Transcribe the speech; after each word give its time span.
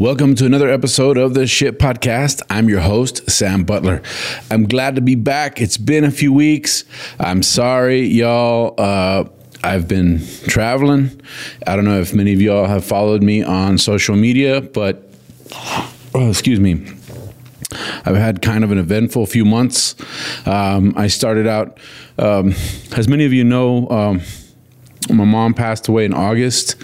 Welcome 0.00 0.34
to 0.36 0.46
another 0.46 0.70
episode 0.70 1.18
of 1.18 1.34
the 1.34 1.46
Shit 1.46 1.78
Podcast. 1.78 2.40
I'm 2.48 2.70
your 2.70 2.80
host, 2.80 3.30
Sam 3.30 3.64
Butler. 3.64 4.00
I'm 4.50 4.66
glad 4.66 4.94
to 4.94 5.02
be 5.02 5.14
back. 5.14 5.60
It's 5.60 5.76
been 5.76 6.04
a 6.04 6.10
few 6.10 6.32
weeks. 6.32 6.86
I'm 7.18 7.42
sorry, 7.42 8.06
y'all. 8.06 8.74
Uh, 8.78 9.26
I've 9.62 9.88
been 9.88 10.22
traveling. 10.46 11.20
I 11.66 11.76
don't 11.76 11.84
know 11.84 12.00
if 12.00 12.14
many 12.14 12.32
of 12.32 12.40
y'all 12.40 12.64
have 12.64 12.82
followed 12.82 13.22
me 13.22 13.42
on 13.42 13.76
social 13.76 14.16
media, 14.16 14.62
but 14.62 15.06
oh, 16.14 16.30
excuse 16.30 16.60
me. 16.60 16.82
I've 18.06 18.16
had 18.16 18.40
kind 18.40 18.64
of 18.64 18.72
an 18.72 18.78
eventful 18.78 19.26
few 19.26 19.44
months. 19.44 19.96
Um, 20.46 20.94
I 20.96 21.08
started 21.08 21.46
out, 21.46 21.78
um, 22.18 22.54
as 22.96 23.06
many 23.06 23.26
of 23.26 23.34
you 23.34 23.44
know, 23.44 23.86
um, 23.90 24.22
my 25.08 25.24
mom 25.24 25.54
passed 25.54 25.88
away 25.88 26.04
in 26.04 26.12
August, 26.12 26.76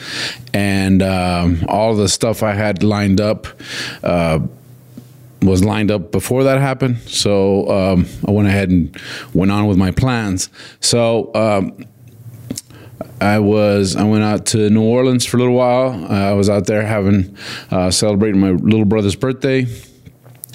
and 0.55 1.03
um, 1.03 1.65
all 1.69 1.95
the 1.95 2.09
stuff 2.09 2.43
I 2.43 2.55
had 2.55 2.83
lined 2.83 3.21
up 3.21 3.47
uh, 4.03 4.41
was 5.43 5.63
lined 5.63 5.91
up 5.91 6.11
before 6.13 6.45
that 6.45 6.59
happened. 6.59 6.99
So 7.01 7.69
um, 7.71 8.07
I 8.27 8.31
went 8.31 8.49
ahead 8.49 8.71
and 8.71 8.99
went 9.35 9.53
on 9.53 9.67
with 9.67 9.77
my 9.77 9.91
plans. 9.91 10.49
So 10.81 11.33
um, 11.35 11.85
I 13.21 13.39
was 13.39 13.97
I 13.97 14.05
went 14.05 14.25
out 14.25 14.47
to 14.47 14.71
New 14.71 14.83
Orleans 14.83 15.25
for 15.25 15.37
a 15.37 15.41
little 15.41 15.55
while. 15.55 15.91
Uh, 16.05 16.31
I 16.31 16.33
was 16.33 16.49
out 16.49 16.67
there 16.67 16.83
having 16.83 17.37
uh, 17.71 17.91
celebrating 17.91 18.41
my 18.41 18.51
little 18.51 18.85
brother's 18.85 19.17
birthday. 19.17 19.67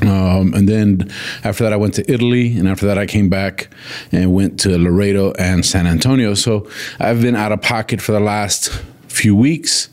Um, 0.02 0.54
and 0.54 0.68
then 0.68 1.12
after 1.44 1.64
that, 1.64 1.74
I 1.74 1.78
went 1.78 1.94
to 1.96 2.12
Italy, 2.12 2.58
and 2.58 2.68
after 2.68 2.86
that, 2.88 2.98
I 2.98 3.06
came 3.06 3.30
back 3.30 3.70
and 4.12 4.34
went 4.34 4.60
to 4.62 4.78
Laredo 4.78 5.34
and 5.34 5.66
San 5.66 5.88
Antonio. 5.88 6.34
So 6.34 6.70
I've 7.00 7.22
been 7.22 7.36
out 7.36 7.52
of 7.52 7.62
pocket 7.62 8.02
for 8.02 8.12
the 8.12 8.20
last 8.20 8.70
few 9.08 9.36
weeks. 9.36 9.90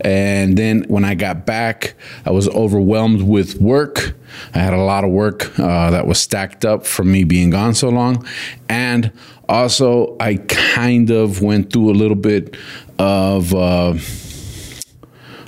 And 0.00 0.56
then 0.56 0.84
when 0.88 1.04
I 1.04 1.14
got 1.14 1.44
back, 1.44 1.94
I 2.24 2.30
was 2.30 2.48
overwhelmed 2.48 3.22
with 3.22 3.60
work. 3.60 4.14
I 4.54 4.58
had 4.58 4.72
a 4.72 4.78
lot 4.78 5.04
of 5.04 5.10
work 5.10 5.58
uh, 5.58 5.90
that 5.90 6.06
was 6.06 6.20
stacked 6.20 6.64
up 6.64 6.86
from 6.86 7.10
me 7.10 7.24
being 7.24 7.50
gone 7.50 7.74
so 7.74 7.88
long. 7.88 8.26
And 8.68 9.12
also, 9.48 10.16
I 10.20 10.36
kind 10.36 11.10
of 11.10 11.42
went 11.42 11.72
through 11.72 11.90
a 11.90 11.96
little 11.96 12.16
bit 12.16 12.56
of. 12.98 13.54
Uh, 13.54 13.94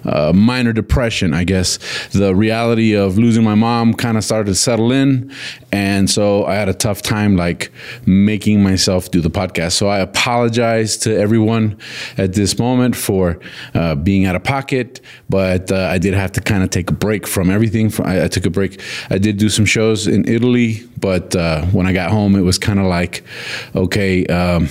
uh, 0.05 0.33
minor 0.33 0.73
depression, 0.73 1.35
I 1.35 1.45
guess. 1.45 1.79
The 2.11 2.35
reality 2.35 2.95
of 2.95 3.19
losing 3.19 3.45
my 3.45 3.55
mom 3.55 3.95
kind 3.95 4.17
of 4.17 4.25
started 4.25 4.47
to 4.47 4.55
settle 4.55 4.93
in. 4.93 5.33
And 5.73 6.11
so 6.11 6.45
I 6.47 6.55
had 6.55 6.69
a 6.69 6.75
tough 6.75 7.03
time 7.03 7.37
like 7.37 7.71
making 8.07 8.63
myself 8.63 9.11
do 9.11 9.21
the 9.21 9.31
podcast. 9.31 9.73
So 9.73 9.89
I 9.89 10.01
apologize 10.01 10.97
to 10.99 11.17
everyone 11.17 11.79
at 12.17 12.35
this 12.35 12.59
moment 12.59 12.97
for 12.97 13.39
uh, 13.75 13.95
being 13.95 14.25
out 14.27 14.37
of 14.37 14.45
pocket, 14.45 15.01
but 15.29 15.71
uh, 15.71 15.89
I 15.91 15.99
did 15.99 16.15
have 16.15 16.33
to 16.33 16.41
kind 16.41 16.63
of 16.63 16.71
take 16.71 16.91
a 16.91 16.95
break 16.95 17.27
from 17.27 17.51
everything. 17.51 17.93
I, 18.05 18.25
I, 18.25 18.29
took 18.29 18.47
a 18.47 18.51
break. 18.51 18.81
I 19.11 19.19
did 19.19 19.39
do 19.39 19.49
some 19.49 19.65
shows 19.65 20.07
in 20.07 20.29
Italy, 20.29 20.83
but 20.99 21.35
uh, 21.37 21.65
when 21.67 21.87
I 21.87 21.93
got 21.93 22.11
home, 22.11 22.35
it 22.35 22.43
was 22.43 22.59
kind 22.59 22.79
of 22.79 22.87
like, 22.87 23.23
okay, 23.75 24.27
um, 24.27 24.69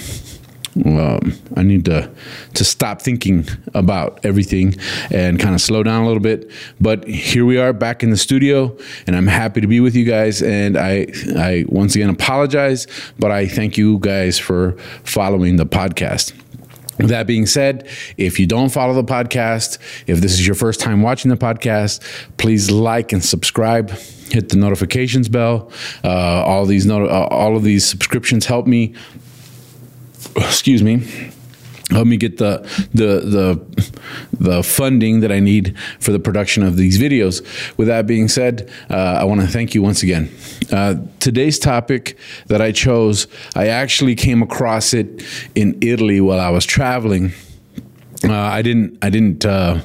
um, 0.85 1.33
I 1.55 1.63
need 1.63 1.85
to 1.85 2.09
to 2.55 2.64
stop 2.64 3.02
thinking 3.02 3.48
about 3.73 4.20
everything 4.23 4.76
and 5.11 5.39
kind 5.39 5.55
of 5.55 5.61
slow 5.61 5.83
down 5.83 6.04
a 6.04 6.08
little 6.08 6.21
bit. 6.21 6.52
But 6.80 7.08
here 7.08 7.45
we 7.45 7.58
are 7.58 7.73
back 7.73 8.04
in 8.04 8.09
the 8.09 8.17
studio, 8.17 8.76
and 9.08 9.15
I'm 9.15 9.27
happy 9.27 9.61
to 9.61 9.67
be 9.67 9.80
with 9.80 9.95
you 9.95 10.05
guys. 10.05 10.42
And 10.42 10.77
I 10.77 11.08
I 11.37 11.65
once 11.67 11.95
again 11.95 12.09
apologize, 12.09 12.87
but 13.17 13.31
I 13.31 13.48
thank 13.48 13.77
you 13.77 13.99
guys 13.99 14.39
for 14.39 14.73
following 15.04 15.58
the 15.58 15.65
podcast. 15.65 16.33
That 16.98 17.27
being 17.27 17.45
said, 17.45 17.87
if 18.17 18.42
you 18.42 18.45
don't 18.45 18.67
follow 18.70 18.93
the 18.93 19.05
podcast, 19.05 19.77
if 20.05 20.20
this 20.20 20.33
is 20.33 20.45
your 20.45 20.55
first 20.55 20.81
time 20.81 21.02
watching 21.02 21.30
the 21.31 21.37
podcast, 21.37 22.02
please 22.36 22.70
like 22.70 23.14
and 23.14 23.23
subscribe. 23.23 23.89
Hit 24.31 24.49
the 24.49 24.58
notifications 24.58 25.30
bell. 25.30 25.71
Uh, 26.04 26.09
all 26.43 26.65
these 26.65 26.86
not- 26.86 27.04
uh, 27.09 27.27
all 27.31 27.55
of 27.55 27.64
these 27.64 27.86
subscriptions 27.86 28.45
help 28.48 28.67
me 28.67 28.93
excuse 30.35 30.83
me 30.83 31.31
help 31.91 32.07
me 32.07 32.17
get 32.17 32.37
the 32.37 32.59
the 32.93 33.19
the 33.21 33.89
the 34.39 34.63
funding 34.63 35.21
that 35.21 35.31
I 35.31 35.39
need 35.39 35.77
for 35.99 36.11
the 36.11 36.19
production 36.19 36.63
of 36.63 36.77
these 36.77 36.99
videos. 36.99 37.43
With 37.77 37.87
that 37.87 38.07
being 38.07 38.27
said, 38.27 38.69
uh, 38.89 38.93
I 38.93 39.23
want 39.23 39.41
to 39.41 39.47
thank 39.47 39.73
you 39.73 39.81
once 39.81 40.03
again. 40.03 40.31
Uh, 40.71 40.95
today's 41.19 41.59
topic 41.59 42.17
that 42.47 42.61
I 42.61 42.71
chose, 42.71 43.27
I 43.55 43.67
actually 43.67 44.15
came 44.15 44.41
across 44.41 44.93
it 44.93 45.23
in 45.55 45.77
Italy 45.81 46.21
while 46.21 46.39
I 46.39 46.49
was 46.49 46.65
traveling. 46.65 47.33
Uh, 48.23 48.33
I 48.33 48.61
didn't 48.61 48.97
I 49.02 49.09
didn't 49.09 49.45
uh, 49.45 49.81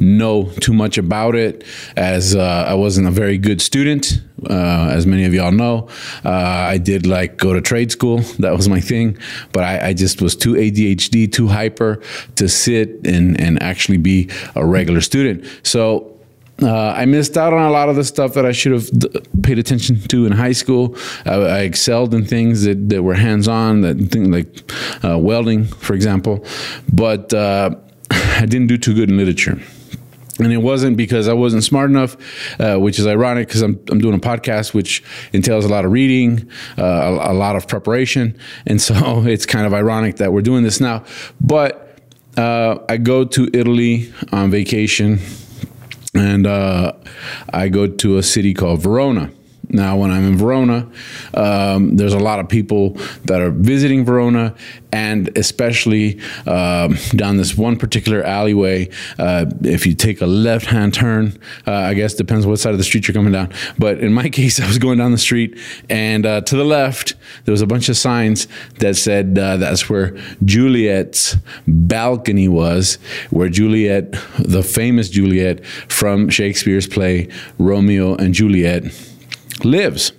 know 0.00 0.50
too 0.60 0.72
much 0.72 0.98
about 0.98 1.36
it 1.36 1.64
as 1.96 2.34
uh, 2.34 2.64
I 2.66 2.74
wasn't 2.74 3.06
a 3.06 3.12
very 3.12 3.38
good 3.38 3.62
student. 3.62 4.22
Uh, 4.48 4.90
as 4.90 5.06
many 5.06 5.24
of 5.24 5.32
y'all 5.32 5.52
know, 5.52 5.88
uh, 6.24 6.30
I 6.30 6.78
did 6.78 7.06
like 7.06 7.36
go 7.36 7.52
to 7.52 7.60
trade 7.60 7.92
school. 7.92 8.18
That 8.40 8.56
was 8.56 8.68
my 8.68 8.80
thing, 8.80 9.18
but 9.52 9.62
I, 9.62 9.88
I, 9.88 9.92
just 9.94 10.20
was 10.20 10.36
too 10.36 10.54
ADHD, 10.54 11.32
too 11.32 11.48
hyper 11.48 12.02
to 12.34 12.48
sit 12.48 13.06
and 13.06 13.40
and 13.40 13.62
actually 13.62 13.98
be 13.98 14.30
a 14.54 14.64
regular 14.64 15.00
student. 15.00 15.44
So. 15.62 16.12
Uh, 16.62 16.94
I 16.96 17.04
missed 17.04 17.36
out 17.36 17.52
on 17.52 17.62
a 17.62 17.70
lot 17.70 17.88
of 17.88 17.96
the 17.96 18.04
stuff 18.04 18.32
that 18.34 18.46
I 18.46 18.52
should 18.52 18.72
have 18.72 18.90
d- 18.90 19.20
paid 19.42 19.58
attention 19.58 20.00
to 20.00 20.24
in 20.24 20.32
high 20.32 20.52
school. 20.52 20.96
I, 21.26 21.34
I 21.34 21.58
excelled 21.60 22.14
in 22.14 22.24
things 22.24 22.64
that, 22.64 22.88
that 22.88 23.02
were 23.02 23.14
hands 23.14 23.46
on, 23.46 23.82
that 23.82 23.98
thing 24.10 24.30
like 24.30 24.72
uh, 25.04 25.18
welding, 25.18 25.66
for 25.66 25.94
example. 25.94 26.44
But 26.90 27.34
uh, 27.34 27.74
I 28.10 28.46
didn't 28.46 28.68
do 28.68 28.78
too 28.78 28.94
good 28.94 29.10
in 29.10 29.18
literature. 29.18 29.60
And 30.38 30.52
it 30.52 30.58
wasn't 30.58 30.96
because 30.96 31.28
I 31.28 31.32
wasn't 31.32 31.64
smart 31.64 31.90
enough, 31.90 32.16
uh, 32.60 32.76
which 32.76 32.98
is 32.98 33.06
ironic 33.06 33.48
because 33.48 33.62
I'm, 33.62 33.78
I'm 33.88 34.00
doing 34.00 34.14
a 34.14 34.18
podcast 34.18 34.74
which 34.74 35.02
entails 35.32 35.64
a 35.64 35.68
lot 35.68 35.86
of 35.86 35.92
reading, 35.92 36.50
uh, 36.76 36.82
a, 36.84 37.32
a, 37.32 37.34
lot 37.34 37.56
of 37.56 37.66
preparation. 37.66 38.36
And 38.66 38.80
so 38.80 39.22
it's 39.26 39.46
kind 39.46 39.66
of 39.66 39.72
ironic 39.72 40.16
that 40.16 40.32
we're 40.32 40.42
doing 40.42 40.62
this 40.62 40.78
now. 40.78 41.04
But 41.40 42.00
uh, 42.36 42.78
I 42.88 42.98
go 42.98 43.24
to 43.24 43.50
Italy 43.54 44.12
on 44.30 44.50
vacation 44.50 45.20
and 46.18 46.46
uh, 46.46 46.92
I 47.52 47.68
go 47.68 47.86
to 47.86 48.18
a 48.18 48.22
city 48.22 48.54
called 48.54 48.82
Verona. 48.82 49.30
Now, 49.76 49.98
when 49.98 50.10
I'm 50.10 50.24
in 50.24 50.38
Verona, 50.38 50.90
um, 51.34 51.96
there's 51.98 52.14
a 52.14 52.18
lot 52.18 52.40
of 52.40 52.48
people 52.48 52.92
that 53.26 53.42
are 53.42 53.50
visiting 53.50 54.06
Verona, 54.06 54.54
and 54.90 55.36
especially 55.36 56.18
um, 56.46 56.96
down 57.10 57.36
this 57.36 57.58
one 57.58 57.76
particular 57.76 58.22
alleyway. 58.22 58.88
Uh, 59.18 59.44
if 59.64 59.86
you 59.86 59.94
take 59.94 60.22
a 60.22 60.26
left 60.26 60.64
hand 60.64 60.94
turn, 60.94 61.38
uh, 61.66 61.72
I 61.72 61.92
guess 61.92 62.14
depends 62.14 62.46
what 62.46 62.58
side 62.58 62.72
of 62.72 62.78
the 62.78 62.84
street 62.84 63.06
you're 63.06 63.14
coming 63.14 63.34
down. 63.34 63.52
But 63.78 63.98
in 63.98 64.14
my 64.14 64.28
case, 64.38 64.58
I 64.58 64.66
was 64.66 64.78
going 64.78 64.96
down 64.96 65.12
the 65.12 65.18
street, 65.18 65.58
and 65.90 66.24
uh, 66.24 66.40
to 66.40 66.56
the 66.56 66.64
left, 66.64 67.14
there 67.44 67.52
was 67.52 67.60
a 67.60 67.66
bunch 67.66 67.90
of 67.90 67.98
signs 67.98 68.48
that 68.78 68.96
said 68.96 69.38
uh, 69.38 69.58
that's 69.58 69.90
where 69.90 70.16
Juliet's 70.42 71.36
balcony 71.66 72.48
was, 72.48 72.96
where 73.28 73.50
Juliet, 73.50 74.12
the 74.38 74.62
famous 74.62 75.10
Juliet 75.10 75.66
from 75.66 76.30
Shakespeare's 76.30 76.86
play 76.86 77.28
Romeo 77.58 78.14
and 78.14 78.32
Juliet 78.32 78.84
lives. 79.64 80.12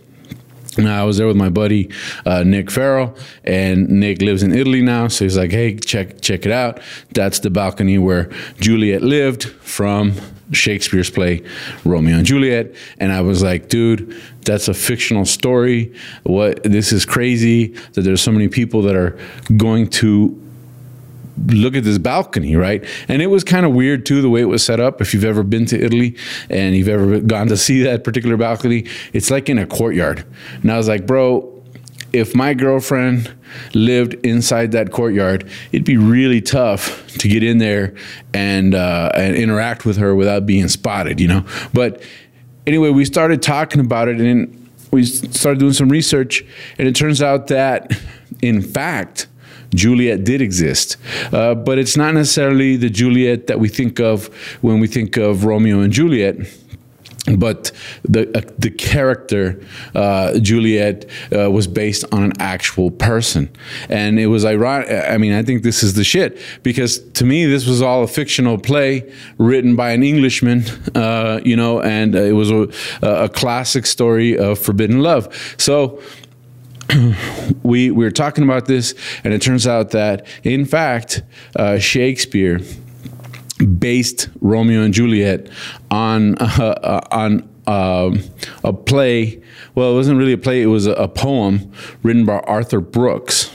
Now, 0.78 1.02
I 1.02 1.06
was 1.06 1.18
there 1.18 1.28
with 1.28 1.36
my 1.36 1.50
buddy 1.50 1.90
uh, 2.26 2.44
Nick 2.44 2.70
Farrell, 2.70 3.16
and 3.44 3.90
Nick 3.90 4.22
lives 4.22 4.44
in 4.44 4.54
Italy 4.54 4.82
now. 4.82 5.08
So 5.08 5.26
he's 5.26 5.38
like, 5.38 5.52
"Hey, 5.52 5.76
check 5.76 6.22
check 6.22 6.46
it 6.46 6.52
out. 6.52 6.80
That's 7.14 7.40
the 7.40 7.50
balcony 7.50 7.98
where 7.98 8.30
Juliet 8.60 9.02
lived 9.02 9.46
from 9.46 10.14
Shakespeare's 10.52 11.10
play 11.10 11.42
Romeo 11.84 12.18
and 12.18 12.26
Juliet." 12.26 12.76
And 13.00 13.12
I 13.12 13.22
was 13.22 13.42
like, 13.42 13.70
"Dude, 13.70 14.16
that's 14.46 14.68
a 14.68 14.74
fictional 14.74 15.26
story. 15.26 15.94
What? 16.24 16.64
This 16.64 16.92
is 16.92 17.06
crazy 17.06 17.68
that 17.94 18.02
there's 18.02 18.22
so 18.22 18.32
many 18.32 18.48
people 18.48 18.84
that 18.84 18.96
are 18.96 19.18
going 19.56 19.90
to 20.02 20.47
look 21.48 21.76
at 21.76 21.84
this 21.84 21.98
balcony, 21.98 22.56
right? 22.56 22.84
And 23.08 23.22
it 23.22 23.28
was 23.28 23.44
kind 23.44 23.66
of 23.66 23.74
weird 23.74 24.06
too, 24.06 24.22
the 24.22 24.30
way 24.30 24.42
it 24.42 24.46
was 24.46 24.64
set 24.64 24.80
up. 24.80 25.02
If 25.02 25.14
you've 25.14 25.26
ever 25.26 25.44
been 25.44 25.66
to 25.68 25.80
Italy 25.80 26.16
and 26.50 26.76
you've 26.76 26.90
ever 26.90 27.20
gone 27.20 27.48
to 27.48 27.58
see 27.68 27.84
that 27.84 28.04
particular 28.04 28.38
balcony, 28.38 28.86
it's 29.14 29.30
like 29.32 29.50
in 29.50 29.58
a 29.58 29.66
courtyard. 29.66 30.26
And 30.62 30.72
I 30.72 30.78
was 30.78 30.88
like, 30.88 31.06
bro, 31.06 31.54
if 32.14 32.34
my 32.34 32.54
girlfriend 32.54 33.34
lived 33.74 34.14
inside 34.26 34.72
that 34.72 34.92
courtyard, 34.92 35.50
it'd 35.72 35.86
be 35.86 35.98
really 35.98 36.42
tough 36.42 37.06
to 37.18 37.28
get 37.28 37.44
in 37.44 37.58
there 37.58 37.96
and 38.34 38.74
uh, 38.74 39.12
and 39.14 39.36
interact 39.36 39.86
with 39.86 39.98
her 39.98 40.16
without 40.16 40.46
being 40.46 40.68
spotted, 40.68 41.20
you 41.20 41.28
know. 41.28 41.46
But 41.74 42.02
anyway, 42.66 42.90
we 42.90 43.06
started 43.06 43.42
talking 43.42 43.82
about 43.82 44.08
it, 44.08 44.20
and 44.20 44.70
we 44.92 45.04
started 45.04 45.60
doing 45.60 45.74
some 45.74 45.90
research, 45.90 46.46
and 46.78 46.88
it 46.88 46.96
turns 46.96 47.22
out 47.22 47.48
that, 47.48 48.00
in 48.42 48.62
fact, 48.62 49.28
Juliet 49.74 50.24
did 50.24 50.42
exist, 50.42 50.98
uh, 51.34 51.56
but 51.56 51.78
it's 51.78 51.98
not 51.98 52.14
necessarily 52.14 52.78
the 52.78 52.90
Juliet 52.90 53.48
that 53.48 53.60
we 53.60 53.70
think 53.70 54.00
of 54.00 54.28
when 54.62 54.80
we 54.80 54.88
think 54.88 55.18
of 55.18 55.46
Romeo 55.46 55.82
and 55.82 55.92
Juliet 55.92 56.38
but 57.36 57.72
the 58.04 58.38
uh, 58.38 58.42
the 58.58 58.70
character 58.70 59.62
uh, 59.94 60.40
Juliet 60.40 61.06
uh, 61.36 61.52
was 61.52 61.68
based 61.68 62.06
on 62.12 62.24
an 62.24 62.34
actual 62.40 62.92
person, 62.92 63.50
and 63.90 64.20
it 64.20 64.28
was 64.28 64.46
ironic. 64.46 64.90
I 64.90 65.18
mean, 65.18 65.34
I 65.34 65.44
think 65.44 65.64
this 65.64 65.84
is 65.84 65.96
the 65.96 66.04
shit 66.04 66.40
because 66.64 67.00
to 67.12 67.26
me 67.26 67.46
this 67.46 67.66
was 67.66 67.82
all 67.82 68.04
a 68.04 68.08
fictional 68.08 68.58
play 68.58 69.12
written 69.38 69.76
by 69.76 69.92
an 69.92 70.04
Englishman, 70.04 70.64
uh, 70.96 71.42
you 71.44 71.56
know, 71.56 71.82
and 71.82 72.16
it 72.16 72.34
was 72.34 72.50
a, 72.50 72.70
a 73.02 73.30
classic 73.30 73.86
story 73.86 74.38
of 74.38 74.58
forbidden 74.58 75.02
love. 75.02 75.56
So 75.58 76.02
we, 77.64 77.92
we 77.92 78.06
were 78.06 78.12
talking 78.12 78.44
about 78.44 78.66
this, 78.66 78.96
and 79.24 79.34
it 79.34 79.42
turns 79.42 79.68
out 79.68 79.92
that, 79.92 80.26
in 80.44 80.66
fact, 80.66 81.24
uh, 81.56 81.78
Shakespeare 81.78 82.60
based 83.58 84.30
Romeo 84.40 84.82
and 84.82 84.94
Juliet 84.94 85.50
on 85.90 86.38
uh, 86.38 86.44
uh, 86.84 87.02
on 87.12 87.50
uh, 87.66 88.16
a 88.64 88.74
play. 88.74 89.42
Well, 89.76 89.92
it 89.92 89.96
wasn't 89.96 90.18
really 90.18 90.34
a 90.34 90.38
play; 90.38 90.62
it 90.62 90.68
was 90.68 90.88
a, 90.88 90.94
a, 90.94 91.08
poem 91.08 91.72
written 92.04 92.26
by 92.26 92.40
Arthur 92.40 92.80
Brooks. 92.80 93.52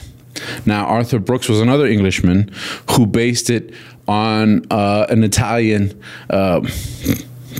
Now, 0.65 0.85
Arthur 0.85 1.19
Brooks 1.19 1.47
was 1.47 1.59
another 1.59 1.85
Englishman 1.85 2.51
who 2.91 3.05
based 3.05 3.49
it 3.49 3.73
on 4.07 4.65
uh, 4.69 5.05
an 5.09 5.23
Italian 5.23 5.99
uh, 6.29 6.67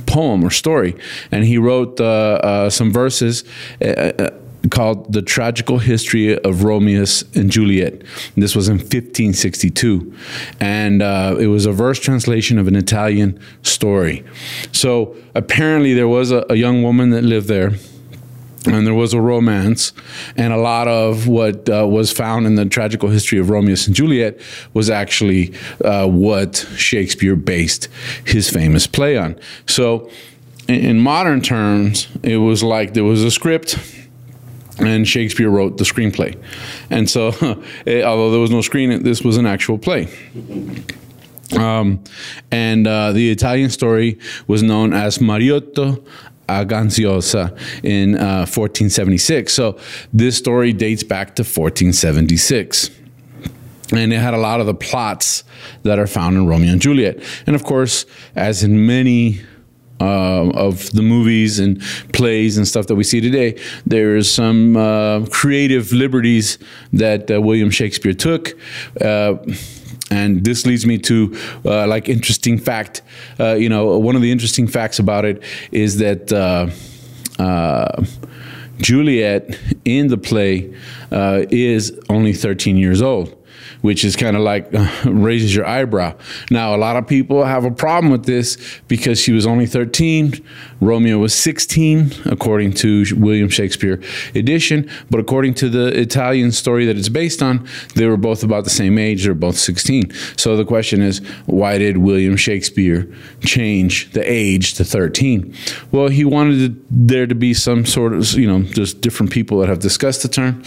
poem 0.06 0.44
or 0.44 0.50
story, 0.50 0.96
and 1.32 1.46
he 1.46 1.58
wrote 1.58 2.00
uh, 2.02 2.70
some 2.70 2.92
verses 2.92 3.44
called 4.70 5.12
The 5.12 5.22
Tragical 5.22 5.80
History 5.80 6.38
of 6.38 6.64
Romeo 6.64 7.06
and 7.36 7.50
Juliet. 7.50 8.02
This 8.36 8.56
was 8.56 8.70
in 8.70 8.78
1562. 8.78 10.16
And 10.60 11.02
uh, 11.02 11.36
it 11.40 11.48
was 11.48 11.66
a 11.66 11.72
verse 11.72 12.00
translation 12.00 12.58
of 12.58 12.68
an 12.68 12.76
Italian 12.76 13.40
story. 13.62 14.24
So 14.72 15.16
apparently, 15.36 15.94
there 15.94 16.08
was 16.08 16.32
a, 16.32 16.46
a 16.50 16.56
young 16.56 16.84
woman 16.84 17.10
that 17.12 17.24
lived 17.24 17.48
there 17.48 17.72
and 18.66 18.88
there 18.88 18.94
was 18.94 19.14
a 19.14 19.20
romance, 19.20 19.92
and 20.38 20.54
a 20.54 20.58
lot 20.58 20.88
of 20.88 21.28
what 21.28 21.68
uh, 21.70 21.86
was 21.86 22.14
found 22.14 22.48
in 22.48 22.56
the 22.56 22.66
tragical 22.66 23.10
history 23.10 23.38
of 23.38 23.50
Romeo 23.50 23.76
and 23.86 23.94
Juliet 23.94 24.40
was 24.74 24.90
actually 24.90 25.54
uh, 25.84 26.08
what 26.08 26.66
Shakespeare 26.78 27.36
based 27.36 27.90
his 28.26 28.50
famous 28.50 28.88
play 28.88 29.18
on. 29.18 29.38
So, 29.68 30.10
in, 30.70 30.76
in 30.76 31.00
modern 31.02 31.42
terms, 31.42 32.08
it 32.24 32.38
was 32.38 32.64
like 32.64 32.94
there 32.94 33.04
was 33.04 33.22
a 33.22 33.32
script 33.32 33.78
and 34.80 35.08
Shakespeare 35.08 35.50
wrote 35.50 35.78
the 35.78 35.84
screenplay. 35.84 36.42
And 36.90 37.10
so, 37.10 37.30
it, 37.86 38.04
although 38.04 38.32
there 38.32 38.40
was 38.40 38.52
no 38.52 38.62
screen, 38.62 39.04
this 39.04 39.22
was 39.22 39.38
an 39.38 39.46
actual 39.46 39.78
play. 39.78 40.08
Um, 41.58 42.04
and 42.52 42.88
uh, 42.88 43.12
the 43.12 43.30
Italian 43.30 43.70
story 43.70 44.18
was 44.48 44.64
known 44.64 44.94
as 44.94 45.20
Mariotto 45.20 46.04
Agaziosa 46.50 47.58
in 47.84 48.16
uh, 48.16 48.46
1476. 48.46 49.54
So 49.54 49.78
this 50.12 50.38
story 50.38 50.74
dates 50.74 51.04
back 51.04 51.36
to 51.36 51.44
1476 51.44 52.90
and 53.92 54.12
it 54.12 54.20
had 54.20 54.34
a 54.34 54.38
lot 54.38 54.60
of 54.60 54.66
the 54.66 54.74
plots 54.74 55.44
that 55.84 56.00
are 56.00 56.08
found 56.08 56.36
in 56.36 56.48
Romeo 56.48 56.72
and 56.72 56.82
Juliet. 56.82 57.20
And 57.46 57.56
of 57.56 57.64
course, 57.64 58.06
as 58.36 58.64
in 58.64 58.86
many 58.88 59.42
uh, 60.04 60.50
of 60.50 60.92
the 60.92 61.02
movies 61.02 61.60
and 61.60 61.82
plays 62.12 62.58
and 62.58 62.68
stuff 62.68 62.88
that 62.88 62.96
we 62.96 63.04
see 63.06 63.22
today, 63.22 63.58
there's 63.86 64.30
some 64.30 64.76
uh, 64.76 65.26
creative 65.28 65.94
liberties 65.94 66.58
that 66.92 67.32
uh, 67.32 67.42
William 67.42 67.70
Shakespeare 67.70 68.14
took. 68.14 68.54
Uh, 69.00 69.36
and 70.12 70.44
this 70.44 70.66
leads 70.66 70.86
me 70.86 70.98
to 70.98 71.34
uh, 71.66 71.88
like 71.88 72.10
interesting 72.10 72.58
fact. 72.58 73.02
Uh, 73.40 73.54
you 73.54 73.70
know, 73.70 73.98
one 73.98 74.18
of 74.18 74.22
the 74.22 74.32
interesting 74.32 74.68
facts 74.68 75.00
about 75.00 75.24
it 75.24 75.42
is 75.72 75.98
that 76.00 76.28
Juliet 78.80 79.58
in 79.86 80.08
the 80.08 80.18
play 80.18 80.74
is 81.50 81.98
only 82.10 82.34
13 82.34 82.76
years 82.76 83.02
old 83.02 83.43
which 83.84 84.06
is 84.06 84.16
kind 84.16 84.38
of 84.38 84.42
like 84.42 84.74
uh, 84.74 84.90
raises 85.06 85.54
your 85.54 85.68
eyebrow. 85.68 86.16
Now, 86.50 86.74
a 86.74 86.78
lot 86.78 86.96
of 86.96 87.06
people 87.06 87.44
have 87.44 87.66
a 87.66 87.72
problem 87.72 88.12
with 88.14 88.26
this 88.26 88.58
because 88.88 89.20
she 89.20 89.34
was 89.34 89.46
only 89.46 89.66
13, 89.66 90.42
Romeo 90.80 91.18
was 91.18 91.34
16, 91.34 92.14
according 92.26 92.72
to 92.76 93.04
William 93.18 93.50
Shakespeare 93.50 94.02
edition, 94.36 94.90
but 95.12 95.20
according 95.20 95.54
to 95.56 95.68
the 95.68 95.88
Italian 96.00 96.54
story 96.54 96.86
that 96.86 96.98
it's 96.98 97.10
based 97.10 97.44
on, 97.44 97.68
they 97.96 98.08
were 98.08 98.16
both 98.16 98.42
about 98.42 98.64
the 98.64 98.70
same 98.70 98.98
age. 98.98 99.26
They're 99.26 99.34
both 99.34 99.58
16. 99.58 100.12
So 100.38 100.56
the 100.56 100.66
question 100.66 101.02
is, 101.02 101.20
why 101.46 101.78
did 101.78 101.98
William 101.98 102.38
Shakespeare 102.38 103.14
change 103.42 104.12
the 104.12 104.24
age 104.30 104.76
to 104.76 104.86
13? 104.86 105.54
Well, 105.92 106.08
he 106.08 106.24
wanted 106.24 106.82
there 106.90 107.28
to 107.28 107.36
be 107.36 107.54
some 107.54 107.86
sort 107.86 108.14
of, 108.14 108.32
you 108.32 108.48
know, 108.48 108.64
just 108.64 109.02
different 109.02 109.34
people 109.34 109.60
that 109.60 109.68
have 109.68 109.80
discussed 109.80 110.22
the 110.22 110.30
term, 110.30 110.64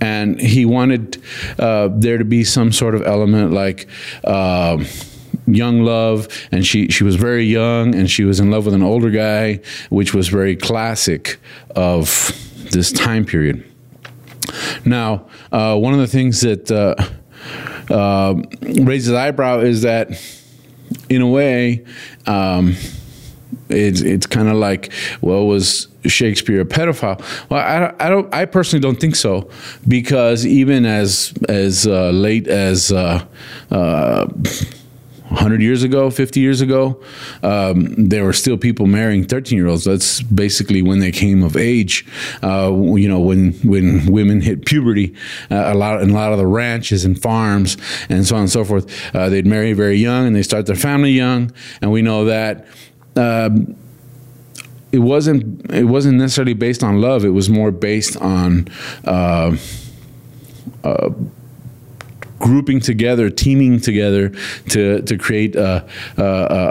and 0.00 0.40
he 0.40 0.64
wanted 0.64 1.22
uh, 1.58 1.90
there 1.92 2.16
to 2.16 2.24
be 2.24 2.45
some 2.46 2.72
sort 2.72 2.94
of 2.94 3.02
element 3.02 3.52
like. 3.52 3.86
Uh, 4.24 4.84
young 5.48 5.82
love, 5.82 6.26
and 6.50 6.66
she 6.66 6.88
she 6.88 7.04
was 7.04 7.14
very 7.14 7.44
young, 7.44 7.94
and 7.94 8.10
she 8.10 8.24
was 8.24 8.40
in 8.40 8.50
love 8.50 8.64
with 8.64 8.74
an 8.74 8.82
older 8.82 9.10
guy, 9.10 9.60
which 9.90 10.12
was 10.12 10.28
very 10.28 10.56
classic 10.56 11.38
of 11.76 12.32
this 12.72 12.90
time 12.90 13.24
period. 13.24 13.64
Now, 14.84 15.26
uh, 15.52 15.76
one 15.76 15.94
of 15.94 16.00
the 16.00 16.06
things 16.06 16.40
that 16.40 16.70
uh, 16.70 16.94
uh, 17.92 18.34
raises 18.60 19.12
eyebrow 19.12 19.60
is 19.60 19.82
that, 19.82 20.10
in 21.08 21.22
a 21.22 21.28
way, 21.28 21.84
um, 22.26 22.74
it's 23.68 24.00
it's 24.00 24.26
kind 24.26 24.48
of 24.48 24.56
like, 24.56 24.92
well, 25.20 25.46
was 25.46 25.88
Shakespeare 26.08 26.60
a 26.60 26.64
pedophile? 26.64 27.20
Well, 27.50 27.60
I, 27.60 27.94
I 28.04 28.08
don't. 28.08 28.32
I 28.34 28.44
personally 28.44 28.82
don't 28.82 29.00
think 29.00 29.16
so, 29.16 29.50
because 29.86 30.46
even 30.46 30.84
as 30.86 31.32
as 31.48 31.86
uh, 31.86 32.10
late 32.10 32.48
as 32.48 32.92
uh, 32.92 33.24
uh, 33.70 34.26
100 35.28 35.60
years 35.60 35.82
ago, 35.82 36.08
50 36.08 36.38
years 36.38 36.60
ago, 36.60 37.02
um, 37.42 38.08
there 38.08 38.24
were 38.24 38.32
still 38.32 38.56
people 38.56 38.86
marrying 38.86 39.24
13 39.24 39.58
year 39.58 39.66
olds. 39.66 39.84
That's 39.84 40.22
basically 40.22 40.82
when 40.82 41.00
they 41.00 41.10
came 41.10 41.42
of 41.42 41.56
age. 41.56 42.06
Uh, 42.44 42.72
you 42.94 43.08
know, 43.08 43.18
when 43.18 43.52
when 43.64 44.06
women 44.06 44.40
hit 44.40 44.66
puberty, 44.66 45.14
uh, 45.50 45.72
a 45.72 45.74
lot 45.74 46.00
in 46.00 46.10
a 46.10 46.14
lot 46.14 46.32
of 46.32 46.38
the 46.38 46.46
ranches 46.46 47.04
and 47.04 47.20
farms 47.20 47.76
and 48.08 48.24
so 48.24 48.36
on 48.36 48.42
and 48.42 48.50
so 48.50 48.64
forth, 48.64 48.86
uh, 49.14 49.28
they'd 49.28 49.46
marry 49.46 49.72
very 49.72 49.96
young 49.96 50.28
and 50.28 50.36
they 50.36 50.42
start 50.42 50.66
their 50.66 50.76
family 50.76 51.10
young. 51.10 51.52
And 51.80 51.90
we 51.90 52.02
know 52.02 52.26
that. 52.26 52.66
Um, 53.16 53.76
it 54.92 55.00
wasn't. 55.00 55.70
It 55.72 55.84
wasn't 55.84 56.18
necessarily 56.18 56.54
based 56.54 56.82
on 56.82 57.00
love. 57.00 57.24
It 57.24 57.30
was 57.30 57.50
more 57.50 57.70
based 57.70 58.16
on 58.18 58.68
uh, 59.04 59.56
uh, 60.84 61.10
grouping 62.38 62.80
together, 62.80 63.30
teaming 63.30 63.80
together 63.80 64.30
to, 64.68 65.02
to 65.02 65.16
create 65.16 65.56
a, 65.56 65.86
a, 66.16 66.24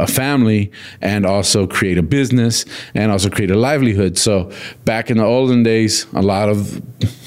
a, 0.03 0.07
family 0.07 0.71
and 1.01 1.25
also 1.25 1.65
create 1.65 1.97
a 1.97 2.03
business 2.03 2.65
and 2.93 3.11
also 3.11 3.29
create 3.29 3.51
a 3.51 3.57
livelihood. 3.57 4.17
So 4.17 4.51
back 4.85 5.09
in 5.09 5.17
the 5.17 5.25
olden 5.25 5.63
days, 5.63 6.05
a 6.13 6.21
lot 6.21 6.49
of 6.49 6.81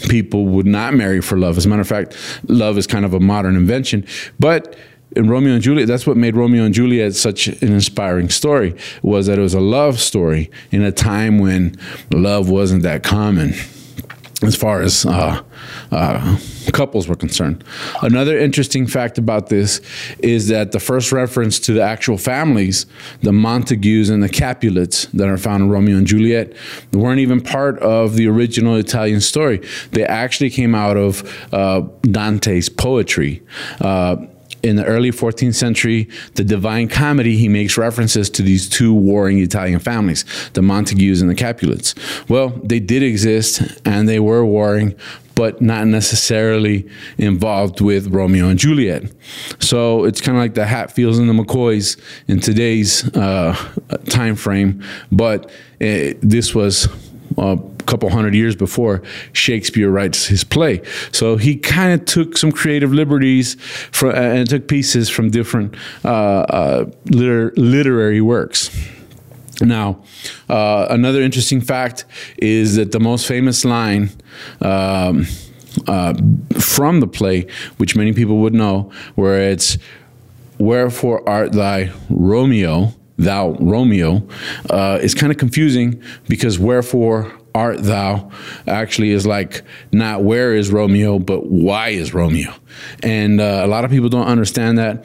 people 0.08 0.46
would 0.46 0.66
not 0.66 0.94
marry 0.94 1.20
for 1.20 1.36
love. 1.36 1.56
As 1.56 1.66
a 1.66 1.68
matter 1.68 1.82
of 1.82 1.88
fact, 1.88 2.16
love 2.48 2.78
is 2.78 2.86
kind 2.86 3.04
of 3.04 3.12
a 3.12 3.20
modern 3.20 3.56
invention. 3.56 4.06
But 4.38 4.76
in 5.16 5.28
Romeo 5.28 5.54
and 5.54 5.62
Juliet, 5.62 5.88
that's 5.88 6.06
what 6.06 6.16
made 6.16 6.36
Romeo 6.36 6.64
and 6.64 6.74
Juliet 6.74 7.14
such 7.14 7.48
an 7.48 7.72
inspiring 7.72 8.28
story, 8.28 8.74
was 9.02 9.26
that 9.26 9.38
it 9.38 9.42
was 9.42 9.54
a 9.54 9.60
love 9.60 9.98
story 9.98 10.50
in 10.70 10.82
a 10.82 10.92
time 10.92 11.38
when 11.38 11.76
love 12.12 12.50
wasn't 12.50 12.82
that 12.82 13.02
common 13.02 13.54
as 14.42 14.54
far 14.54 14.82
as 14.82 15.04
uh, 15.04 15.42
uh, 15.90 16.38
couples 16.72 17.08
were 17.08 17.16
concerned. 17.16 17.64
Another 18.02 18.38
interesting 18.38 18.86
fact 18.86 19.18
about 19.18 19.48
this 19.48 19.80
is 20.20 20.46
that 20.48 20.70
the 20.70 20.78
first 20.78 21.10
reference 21.10 21.58
to 21.58 21.72
the 21.72 21.82
actual 21.82 22.16
families, 22.16 22.86
the 23.22 23.32
Montagues 23.32 24.08
and 24.10 24.22
the 24.22 24.28
Capulets 24.28 25.06
that 25.06 25.28
are 25.28 25.38
found 25.38 25.64
in 25.64 25.70
Romeo 25.70 25.96
and 25.96 26.06
Juliet, 26.06 26.52
weren't 26.92 27.18
even 27.18 27.40
part 27.40 27.80
of 27.80 28.14
the 28.14 28.28
original 28.28 28.76
Italian 28.76 29.20
story. 29.20 29.60
They 29.90 30.04
actually 30.04 30.50
came 30.50 30.74
out 30.74 30.96
of 30.96 31.52
uh, 31.52 31.80
Dante's 32.02 32.68
poetry. 32.68 33.42
In 34.62 34.76
the 34.76 34.84
early 34.84 35.10
14th 35.10 35.54
century, 35.54 36.08
the 36.34 36.44
Divine 36.44 36.88
Comedy, 36.88 37.36
he 37.36 37.48
makes 37.48 37.78
references 37.78 38.28
to 38.30 38.42
these 38.42 38.68
two 38.68 38.92
warring 38.92 39.38
Italian 39.38 39.78
families, 39.78 40.24
the 40.54 40.62
Montagues 40.62 41.20
and 41.20 41.30
the 41.30 41.34
Capulets. 41.34 41.94
Well, 42.28 42.48
they 42.64 42.80
did 42.80 43.02
exist 43.02 43.62
and 43.84 44.08
they 44.08 44.18
were 44.18 44.44
warring, 44.44 44.94
but 45.34 45.62
not 45.62 45.86
necessarily 45.86 46.88
involved 47.16 47.80
with 47.80 48.08
Romeo 48.08 48.48
and 48.48 48.58
Juliet. 48.58 49.04
So 49.60 50.04
it's 50.04 50.20
kind 50.20 50.36
of 50.36 50.42
like 50.42 50.54
the 50.54 50.66
Hatfields 50.66 51.18
and 51.18 51.28
the 51.28 51.32
McCoys 51.32 51.96
in 52.26 52.40
today's 52.40 53.08
uh, 53.16 53.54
time 54.08 54.34
frame, 54.34 54.82
but 55.12 55.48
it, 55.78 56.20
this 56.20 56.56
was 56.56 56.88
uh, 57.38 57.56
couple 57.88 58.10
hundred 58.10 58.34
years 58.34 58.54
before 58.54 59.02
Shakespeare 59.32 59.90
writes 59.90 60.26
his 60.26 60.44
play. 60.44 60.82
So 61.10 61.36
he 61.36 61.56
kind 61.56 61.98
of 61.98 62.06
took 62.06 62.36
some 62.36 62.52
creative 62.52 62.92
liberties 62.92 63.56
from, 63.92 64.14
and 64.14 64.48
took 64.48 64.68
pieces 64.68 65.08
from 65.08 65.30
different 65.30 65.74
uh, 66.04 66.08
uh, 66.08 66.90
liter- 67.06 67.52
literary 67.56 68.20
works. 68.20 68.70
Now, 69.60 70.04
uh, 70.48 70.86
another 70.90 71.20
interesting 71.20 71.60
fact 71.60 72.04
is 72.36 72.76
that 72.76 72.92
the 72.92 73.00
most 73.00 73.26
famous 73.26 73.64
line 73.64 74.10
um, 74.60 75.26
uh, 75.86 76.14
from 76.58 77.00
the 77.00 77.08
play, 77.08 77.46
which 77.78 77.96
many 77.96 78.12
people 78.12 78.38
would 78.38 78.54
know, 78.54 78.92
where 79.16 79.50
it's 79.50 79.78
"Wherefore 80.58 81.28
art 81.28 81.52
thy 81.52 81.90
Romeo, 82.08 82.94
thou 83.18 83.56
Romeo," 83.60 84.26
uh, 84.70 84.98
is 85.02 85.14
kind 85.14 85.30
of 85.30 85.38
confusing 85.38 86.02
because 86.28 86.58
"Wherefore 86.58 87.32
art 87.54 87.82
thou" 87.82 88.30
actually 88.66 89.10
is 89.10 89.26
like 89.26 89.62
not 89.92 90.22
"Where 90.22 90.54
is 90.54 90.70
Romeo," 90.70 91.18
but 91.18 91.46
"Why 91.46 91.90
is 91.90 92.14
Romeo," 92.14 92.54
and 93.02 93.40
uh, 93.40 93.62
a 93.64 93.66
lot 93.66 93.84
of 93.84 93.90
people 93.90 94.08
don't 94.08 94.28
understand 94.28 94.78
that. 94.78 95.04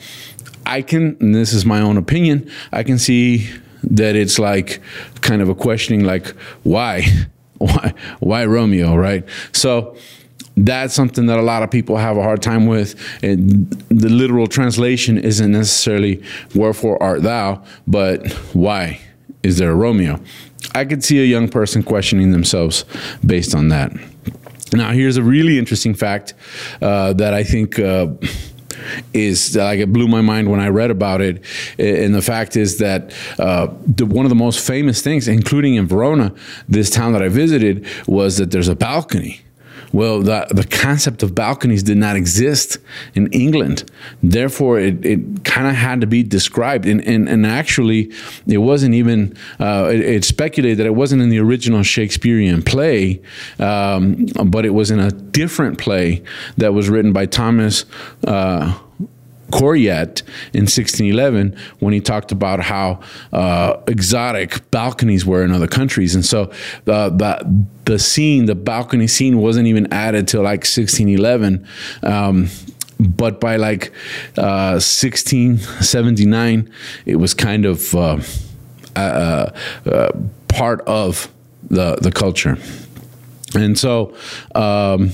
I 0.65 0.81
can, 0.81 1.17
and 1.19 1.35
this 1.35 1.53
is 1.53 1.65
my 1.65 1.81
own 1.81 1.97
opinion, 1.97 2.49
I 2.71 2.83
can 2.83 2.97
see 2.97 3.49
that 3.83 4.15
it's 4.15 4.39
like 4.39 4.81
kind 5.21 5.41
of 5.41 5.49
a 5.49 5.55
questioning, 5.55 6.05
like 6.05 6.27
why, 6.63 7.05
why, 7.57 7.93
why 8.19 8.45
Romeo, 8.45 8.95
right? 8.95 9.25
So 9.51 9.97
that's 10.55 10.93
something 10.93 11.25
that 11.27 11.39
a 11.39 11.41
lot 11.41 11.63
of 11.63 11.71
people 11.71 11.97
have 11.97 12.17
a 12.17 12.23
hard 12.23 12.41
time 12.41 12.67
with. 12.67 12.95
And 13.23 13.69
the 13.89 14.09
literal 14.09 14.47
translation 14.47 15.17
isn't 15.17 15.51
necessarily 15.51 16.21
"Wherefore 16.53 17.01
art 17.01 17.23
thou," 17.23 17.63
but 17.87 18.31
why 18.53 18.99
is 19.41 19.57
there 19.57 19.71
a 19.71 19.75
Romeo? 19.75 20.19
I 20.75 20.85
could 20.85 21.03
see 21.03 21.19
a 21.19 21.25
young 21.25 21.49
person 21.49 21.83
questioning 21.83 22.31
themselves 22.31 22.85
based 23.25 23.53
on 23.53 23.67
that. 23.69 23.91
Now, 24.71 24.91
here's 24.91 25.17
a 25.17 25.23
really 25.23 25.59
interesting 25.59 25.93
fact 25.93 26.33
uh, 26.81 27.13
that 27.13 27.33
I 27.33 27.43
think. 27.43 27.79
Uh, 27.79 28.07
is 29.13 29.55
like 29.55 29.79
it 29.79 29.93
blew 29.93 30.09
my 30.09 30.19
mind 30.19 30.49
when 30.49 30.59
I 30.59 30.67
read 30.67 30.91
about 30.91 31.21
it. 31.21 31.43
And 31.79 32.13
the 32.13 32.21
fact 32.21 32.57
is 32.57 32.79
that 32.79 33.13
uh, 33.39 33.67
the, 33.85 34.05
one 34.05 34.25
of 34.25 34.29
the 34.29 34.35
most 34.35 34.65
famous 34.65 35.01
things, 35.01 35.27
including 35.27 35.75
in 35.75 35.87
Verona, 35.87 36.33
this 36.67 36.89
town 36.89 37.13
that 37.13 37.21
I 37.21 37.29
visited, 37.29 37.85
was 38.07 38.37
that 38.37 38.51
there's 38.51 38.67
a 38.67 38.75
balcony. 38.75 39.39
Well, 39.93 40.21
the, 40.21 40.47
the 40.49 40.65
concept 40.65 41.21
of 41.21 41.35
balconies 41.35 41.83
did 41.83 41.97
not 41.97 42.15
exist 42.15 42.79
in 43.13 43.31
England. 43.31 43.89
Therefore, 44.23 44.79
it, 44.79 45.05
it 45.05 45.45
kind 45.45 45.67
of 45.67 45.75
had 45.75 46.01
to 46.01 46.07
be 46.07 46.23
described. 46.23 46.87
And, 46.87 46.99
and, 47.07 47.29
and 47.29 47.45
actually, 47.45 48.11
it 48.47 48.57
wasn't 48.57 48.95
even, 48.95 49.37
uh, 49.59 49.91
it, 49.93 50.01
it, 50.01 50.25
speculated 50.25 50.79
that 50.79 50.87
it 50.87 50.95
wasn't 50.95 51.21
in 51.21 51.29
the 51.29 51.39
original 51.39 51.83
Shakespearean 51.83 52.63
play, 52.63 53.21
um, 53.59 54.25
but 54.45 54.65
it 54.65 54.71
was 54.71 54.89
in 54.89 54.99
a 54.99 55.11
different 55.11 55.77
play 55.77 56.23
that 56.57 56.73
was 56.73 56.89
written 56.89 57.13
by 57.13 57.27
Thomas. 57.27 57.85
Uh, 58.25 58.77
Coryat 59.53 60.23
in 60.51 60.63
1611 60.63 61.55
when 61.77 61.93
he 61.93 62.01
talked 62.01 62.31
about 62.31 62.59
how 62.59 62.99
uh, 63.31 63.79
exotic 63.87 64.71
balconies 64.71 65.27
were 65.27 65.43
in 65.43 65.51
other 65.51 65.67
countries. 65.67 66.15
And 66.15 66.25
so 66.25 66.51
uh, 66.87 67.09
the, 67.09 67.65
the 67.85 67.99
scene, 67.99 68.47
the 68.47 68.55
balcony 68.55 69.05
scene, 69.05 69.37
wasn't 69.37 69.67
even 69.67 69.93
added 69.93 70.27
till 70.27 70.41
like 70.41 70.65
1611. 70.65 71.67
Um, 72.01 72.49
but 72.99 73.39
by 73.39 73.57
like 73.57 73.91
uh, 74.37 74.81
1679, 74.81 76.73
it 77.05 77.17
was 77.17 77.35
kind 77.35 77.65
of 77.67 77.93
uh, 77.93 78.17
uh, 78.95 79.51
uh, 79.85 80.11
part 80.47 80.81
of 80.81 81.31
the, 81.69 81.97
the 82.01 82.11
culture. 82.11 82.57
And 83.53 83.77
so 83.77 84.15
um, 84.55 85.11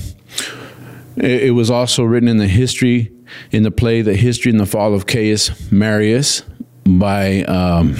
it, 1.16 1.42
it 1.44 1.50
was 1.50 1.70
also 1.70 2.04
written 2.04 2.28
in 2.28 2.38
the 2.38 2.48
history 2.48 3.12
in 3.50 3.62
the 3.62 3.70
play 3.70 4.02
The 4.02 4.14
History 4.14 4.50
and 4.50 4.60
the 4.60 4.66
Fall 4.66 4.94
of 4.94 5.06
Caius 5.06 5.70
Marius 5.70 6.42
by 6.84 7.42
um, 7.42 7.96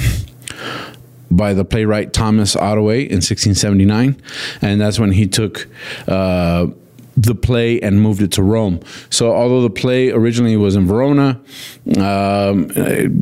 by 1.30 1.54
the 1.54 1.64
playwright 1.64 2.12
Thomas 2.12 2.56
Ottaway 2.56 3.02
in 3.02 3.16
1679, 3.16 4.20
and 4.62 4.80
that's 4.80 4.98
when 4.98 5.12
he 5.12 5.26
took. 5.26 5.68
Uh, 6.08 6.68
the 7.16 7.34
play 7.34 7.78
and 7.80 8.00
moved 8.00 8.22
it 8.22 8.32
to 8.32 8.42
Rome. 8.42 8.80
So, 9.10 9.34
although 9.34 9.60
the 9.60 9.68
play 9.68 10.10
originally 10.10 10.56
was 10.56 10.74
in 10.74 10.86
Verona, 10.86 11.40
um, 11.98 12.68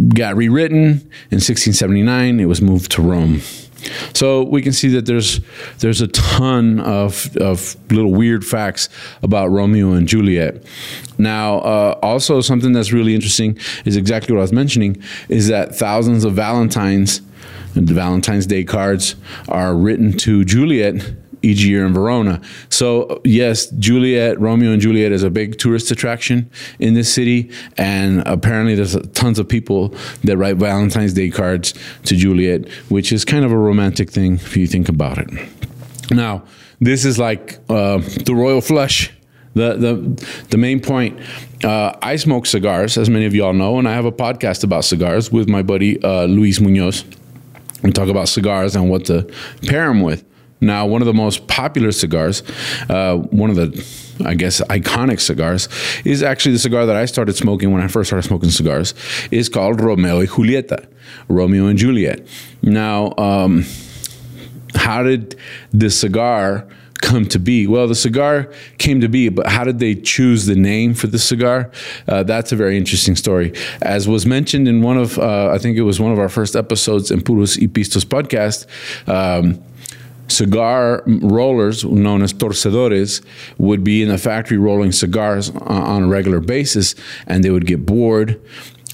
got 0.09 0.37
rewritten 0.37 1.01
in 1.31 1.41
1679, 1.41 2.39
it 2.39 2.45
was 2.45 2.63
moved 2.63 2.93
to 2.93 3.03
Rome. 3.03 3.41
So 4.13 4.43
we 4.43 4.63
can 4.63 4.73
see 4.73 4.89
that 4.89 5.07
there's 5.07 5.41
there's 5.79 6.01
a 6.01 6.09
ton 6.09 6.81
of, 6.81 7.37
of 7.37 7.77
little 7.93 8.13
weird 8.13 8.45
facts 8.45 8.89
about 9.23 9.49
Romeo 9.49 9.93
and 9.93 10.09
Juliet. 10.09 10.63
Now, 11.19 11.59
uh, 11.59 11.99
also 12.03 12.41
something 12.41 12.73
that's 12.73 12.93
really 12.93 13.15
interesting 13.15 13.59
is 13.85 13.97
exactly 13.97 14.35
what 14.35 14.41
I 14.41 14.43
was 14.43 14.53
mentioning 14.53 15.03
is 15.29 15.49
that 15.49 15.75
thousands 15.75 16.25
of 16.25 16.35
Valentines, 16.35 17.21
Valentine's 17.75 18.47
Day 18.47 18.65
cards 18.65 19.17
are 19.49 19.75
written 19.75 20.13
to 20.19 20.45
Juliet 20.45 21.03
each 21.43 21.63
year 21.63 21.87
in 21.87 21.93
Verona. 21.93 22.41
So 22.69 23.21
yes, 23.25 23.67
Juliet, 23.67 24.41
Romeo 24.41 24.73
and 24.73 24.81
Juliet 24.81 25.13
is 25.13 25.23
a 25.23 25.31
big 25.31 25.59
tourist 25.59 25.91
attraction 25.91 26.51
in 26.79 26.95
this 26.95 27.13
city, 27.13 27.51
and 27.77 28.23
apparently 28.27 28.75
there's 28.75 28.97
tons 29.13 29.39
of 29.39 29.49
people 29.49 29.95
that 30.25 30.37
write 30.37 30.57
Valentine's 30.57 31.15
Day 31.15 31.31
cards 31.31 31.75
to 32.05 32.17
Juliet, 32.17 32.69
which 32.89 33.13
is 33.13 33.25
kind 33.25 33.45
of 33.45 33.53
a 33.53 33.59
romantic 33.59 34.11
thing 34.11 34.35
if 34.35 34.57
you 34.57 34.67
think 34.67 34.89
about 34.89 35.19
it. 35.19 35.31
Now, 36.11 36.45
this 36.81 37.05
is 37.05 37.19
like 37.19 37.59
uh, 37.69 37.99
the 38.25 38.35
royal 38.35 38.61
flush. 38.61 39.13
The, 39.55 39.75
the, 39.75 40.27
the 40.51 40.57
main 40.57 40.79
point 40.79 41.19
uh, 41.65 41.97
I 42.01 42.17
smoke 42.17 42.47
cigars, 42.47 42.97
as 42.97 43.11
many 43.11 43.25
of 43.25 43.35
y'all 43.35 43.53
know, 43.53 43.79
and 43.79 43.89
I 43.89 43.95
have 43.95 44.05
a 44.05 44.13
podcast 44.13 44.63
about 44.63 44.85
cigars 44.85 45.33
with 45.33 45.49
my 45.49 45.63
buddy 45.63 46.01
uh, 46.03 46.27
Luis 46.27 46.61
Munoz. 46.61 47.05
We 47.83 47.91
talk 47.93 48.09
about 48.09 48.29
cigars 48.29 48.77
and 48.77 48.89
what 48.89 49.07
to 49.07 49.29
pair 49.67 49.89
them 49.89 50.03
with. 50.03 50.25
Now, 50.61 50.87
one 50.87 51.03
of 51.03 51.07
the 51.07 51.15
most 51.15 51.47
popular 51.47 51.93
cigars, 51.93 52.43
uh, 52.89 53.17
one 53.17 53.51
of 53.51 53.57
the, 53.57 54.25
I 54.25 54.35
guess, 54.35 54.61
iconic 54.63 55.21
cigars, 55.21 55.69
is 56.05 56.23
actually 56.23 56.53
the 56.53 56.59
cigar 56.59 56.87
that 56.87 56.97
I 56.97 57.05
started 57.05 57.37
smoking 57.37 57.73
when 57.73 57.83
I 57.83 57.89
first 57.89 58.09
started 58.09 58.27
smoking 58.27 58.51
cigars. 58.51 58.95
is 59.31 59.49
called 59.49 59.81
Romeo 59.81 60.19
y 60.19 60.27
Julieta, 60.27 60.87
Romeo 61.29 61.67
and 61.67 61.79
Juliet. 61.79 62.27
Now, 62.63 63.15
um, 63.17 63.65
how 64.75 65.03
did 65.03 65.37
the 65.73 65.91
cigar 65.91 66.67
come 67.01 67.27
to 67.27 67.39
be? 67.39 67.67
Well, 67.67 67.87
the 67.87 67.95
cigar 67.95 68.53
came 68.79 69.01
to 69.01 69.09
be, 69.09 69.29
but 69.29 69.47
how 69.47 69.65
did 69.65 69.79
they 69.79 69.95
choose 69.95 70.47
the 70.47 70.57
name 70.57 70.95
for 70.95 71.07
the 71.07 71.19
cigar? 71.19 71.71
Uh, 72.09 72.23
that's 72.23 72.53
a 72.53 72.57
very 72.57 72.77
interesting 72.77 73.17
story. 73.17 73.53
As 73.83 74.09
was 74.09 74.27
mentioned 74.27 74.69
in 74.69 74.83
one 74.83 74.99
of, 74.99 75.19
uh, 75.19 75.51
I 75.51 75.59
think 75.59 75.77
it 75.77 75.83
was 75.83 76.01
one 76.01 76.13
of 76.13 76.19
our 76.19 76.29
first 76.29 76.57
episodes 76.57 77.11
in 77.11 77.21
Puros 77.21 77.59
y 77.59 77.67
Pistos 77.67 78.05
podcast. 78.05 78.67
Um, 79.09 79.63
cigar 80.29 81.03
rollers, 81.07 81.85
known 81.85 82.23
as 82.23 82.33
torcedores, 82.33 83.23
would 83.59 83.83
be 83.83 84.03
in 84.03 84.09
the 84.09 84.19
factory 84.19 84.59
rolling 84.59 84.93
cigars 84.93 85.51
on 85.51 86.05
a 86.05 86.09
regular 86.09 86.41
basis, 86.41 86.95
and 87.27 87.43
they 87.43 87.51
would 87.51 87.67
get 87.67 87.85
bored. 87.85 88.41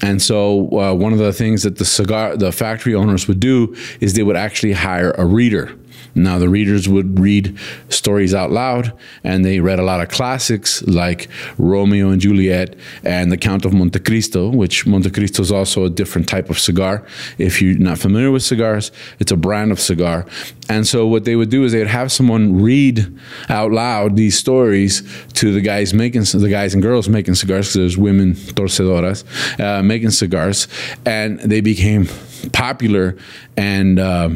And 0.01 0.21
so, 0.21 0.67
uh, 0.77 0.93
one 0.93 1.13
of 1.13 1.19
the 1.19 1.31
things 1.31 1.63
that 1.63 1.77
the 1.77 1.85
cigar, 1.85 2.35
the 2.35 2.51
factory 2.51 2.93
owners 2.93 3.27
would 3.27 3.39
do 3.39 3.75
is 4.01 4.13
they 4.13 4.23
would 4.23 4.35
actually 4.35 4.73
hire 4.73 5.11
a 5.11 5.25
reader 5.25 5.75
now, 6.17 6.39
the 6.39 6.47
readers 6.47 6.87
would 6.87 7.19
read 7.19 7.59
stories 7.89 8.33
out 8.33 8.49
loud, 8.49 8.93
and 9.25 9.43
they 9.43 9.59
read 9.59 9.79
a 9.79 9.83
lot 9.83 9.99
of 9.99 10.07
classics 10.07 10.81
like 10.83 11.27
Romeo 11.57 12.09
and 12.09 12.21
Juliet 12.21 12.77
and 13.03 13.33
The 13.33 13.37
Count 13.37 13.65
of 13.65 13.73
Monte 13.73 13.99
Cristo, 13.99 14.49
which 14.49 14.87
Monte 14.87 15.09
Cristo 15.09 15.41
is 15.41 15.51
also 15.51 15.83
a 15.83 15.89
different 15.89 16.29
type 16.29 16.49
of 16.49 16.57
cigar. 16.57 17.05
If 17.37 17.61
you're 17.61 17.77
not 17.77 17.97
familiar 17.97 18.31
with 18.31 18.43
cigars, 18.43 18.93
it's 19.19 19.33
a 19.33 19.35
brand 19.35 19.73
of 19.73 19.79
cigar. 19.81 20.25
And 20.69 20.87
so, 20.87 21.05
what 21.05 21.25
they 21.25 21.35
would 21.35 21.49
do 21.49 21.65
is 21.65 21.73
they'd 21.73 21.85
have 21.85 22.13
someone 22.13 22.61
read 22.61 23.05
out 23.49 23.73
loud 23.73 24.15
these 24.15 24.37
stories 24.37 25.03
to 25.33 25.51
the 25.51 25.59
guys 25.59 25.93
making 25.93 26.23
the 26.23 26.49
guys 26.49 26.73
and 26.73 26.81
girls 26.81 27.09
making 27.09 27.35
cigars. 27.35 27.67
Because 27.67 27.73
there's 27.73 27.97
women 27.97 28.35
torcedoras 28.35 29.25
uh, 29.59 29.83
making 29.83 30.11
cigars, 30.11 30.69
and 31.05 31.39
they 31.41 31.59
became 31.59 32.07
popular 32.53 33.17
and. 33.57 33.99
Uh, 33.99 34.29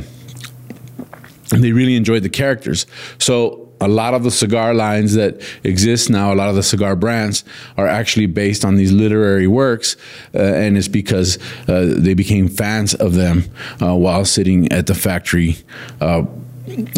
and 1.52 1.64
they 1.64 1.72
really 1.72 1.96
enjoyed 1.96 2.24
the 2.24 2.30
characters. 2.30 2.86
So 3.18 3.70
a 3.82 3.88
lot 3.88 4.14
of 4.14 4.24
the 4.24 4.32
cigar 4.32 4.74
lines 4.74 5.14
that 5.16 5.42
exist 5.64 6.10
now, 6.10 6.34
a 6.34 6.36
lot 6.36 6.50
of 6.50 6.56
the 6.56 6.64
cigar 6.64 6.96
brands 6.96 7.44
are 7.78 7.88
actually 7.88 8.26
based 8.26 8.66
on 8.66 8.76
these 8.76 8.92
literary 8.92 9.48
works, 9.48 9.96
uh, 10.36 10.40
and 10.40 10.78
it's 10.78 10.88
because 10.88 11.38
uh, 11.68 11.86
they 11.98 12.14
became 12.14 12.50
fans 12.50 12.94
of 12.96 13.14
them 13.14 13.44
uh, 13.82 13.96
while 13.96 14.26
sitting 14.26 14.72
at 14.72 14.88
the 14.88 14.96
factory 14.96 15.58
uh, 16.02 16.24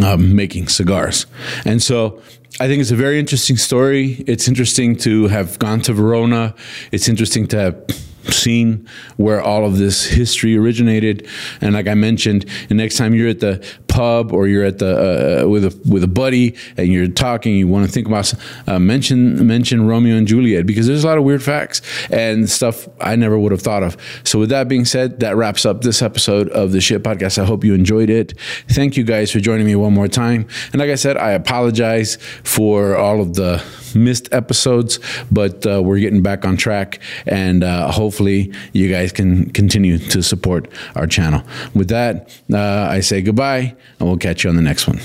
um, 0.03 0.35
making 0.35 0.67
cigars. 0.67 1.25
And 1.65 1.81
so 1.81 2.21
I 2.59 2.67
think 2.67 2.81
it's 2.81 2.91
a 2.91 2.95
very 2.95 3.19
interesting 3.19 3.57
story. 3.57 4.23
It's 4.27 4.47
interesting 4.47 4.95
to 4.97 5.27
have 5.27 5.57
gone 5.59 5.81
to 5.81 5.93
Verona. 5.93 6.53
It's 6.91 7.07
interesting 7.07 7.47
to 7.47 7.57
have 7.57 7.85
seen 8.29 8.87
where 9.17 9.41
all 9.41 9.65
of 9.65 9.77
this 9.77 10.05
history 10.05 10.57
originated. 10.57 11.27
And 11.61 11.73
like 11.73 11.87
I 11.87 11.95
mentioned, 11.95 12.45
the 12.69 12.75
next 12.75 12.97
time 12.97 13.13
you're 13.13 13.29
at 13.29 13.39
the 13.39 13.65
pub 13.91 14.31
or 14.31 14.47
you're 14.47 14.63
at 14.63 14.79
the 14.79 15.43
uh, 15.43 15.47
with 15.47 15.65
a 15.65 15.79
with 15.87 16.03
a 16.03 16.07
buddy 16.07 16.55
and 16.77 16.87
you're 16.87 17.07
talking, 17.07 17.55
you 17.55 17.67
want 17.67 17.85
to 17.85 17.91
think 17.91 18.07
about 18.07 18.33
uh, 18.67 18.79
mention 18.79 19.45
mention 19.45 19.85
Romeo 19.85 20.15
and 20.15 20.25
Juliet 20.25 20.65
because 20.65 20.87
there's 20.87 21.03
a 21.03 21.07
lot 21.07 21.17
of 21.17 21.23
weird 21.23 21.43
facts 21.43 21.81
and 22.09 22.49
stuff 22.49 22.87
I 22.99 23.15
never 23.15 23.37
would 23.37 23.51
have 23.51 23.61
thought 23.61 23.83
of. 23.83 23.97
So 24.23 24.39
with 24.39 24.49
that 24.49 24.67
being 24.67 24.85
said, 24.85 25.19
that 25.19 25.35
wraps 25.35 25.65
up 25.65 25.81
this 25.81 26.01
episode 26.01 26.49
of 26.49 26.71
the 26.71 26.81
Shit 26.81 27.03
Podcast. 27.03 27.37
I 27.37 27.45
hope 27.45 27.63
you 27.63 27.73
enjoyed 27.73 28.09
it. 28.09 28.33
Thank 28.69 28.97
you 28.97 29.03
guys 29.03 29.31
for 29.31 29.39
joining 29.39 29.65
me 29.65 29.75
one 29.75 29.93
more 29.93 30.07
time. 30.07 30.47
And 30.71 30.79
like 30.79 30.89
I 30.89 30.95
said, 30.95 31.17
I 31.17 31.31
apologize 31.31 32.17
for 32.43 32.95
all 32.95 33.21
of 33.21 33.35
the 33.35 33.61
missed 33.95 34.29
episodes, 34.33 34.99
but 35.31 35.65
uh, 35.65 35.81
we're 35.83 35.99
getting 35.99 36.21
back 36.21 36.45
on 36.45 36.55
track, 36.57 36.99
and 37.25 37.63
uh, 37.63 37.91
hopefully 37.91 38.53
you 38.71 38.89
guys 38.89 39.11
can 39.11 39.49
continue 39.51 39.97
to 39.97 40.23
support 40.23 40.69
our 40.95 41.07
channel. 41.07 41.43
With 41.73 41.89
that, 41.89 42.39
uh, 42.51 42.87
I 42.89 43.01
say 43.01 43.21
goodbye, 43.21 43.75
and 43.99 44.07
we'll 44.07 44.17
catch 44.17 44.43
you 44.43 44.49
on 44.49 44.55
the 44.55 44.61
next 44.61 44.87
one. 44.87 44.99